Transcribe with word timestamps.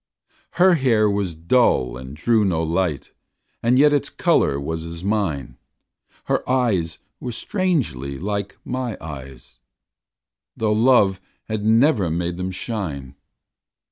Her 0.53 0.73
hair 0.73 1.07
was 1.07 1.35
dull 1.35 1.95
and 1.95 2.15
drew 2.15 2.43
no 2.43 2.63
light, 2.63 3.11
And 3.61 3.77
yet 3.77 3.93
its 3.93 4.09
color 4.09 4.59
was 4.59 4.83
as 4.83 5.03
mine; 5.03 5.57
Her 6.23 6.41
eyes 6.49 6.97
were 7.19 7.31
strangely 7.31 8.17
like 8.17 8.57
my 8.65 8.97
eyes, 8.99 9.59
Tho' 10.57 10.73
love 10.73 11.21
had 11.43 11.63
never 11.63 12.09
made 12.09 12.37
them 12.37 12.49
shine. 12.49 13.13